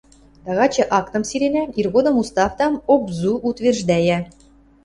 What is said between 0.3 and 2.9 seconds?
Тагачы актым сиренӓ, иргодым уставдам